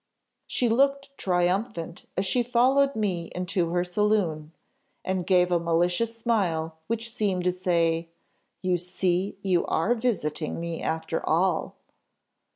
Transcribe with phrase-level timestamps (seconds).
[0.47, 4.51] "She looked triumphant as she followed me into her saloon,
[5.05, 8.09] and gave a malicious smile, which seemed to say,
[8.63, 11.75] 'You see you are visiting me after all.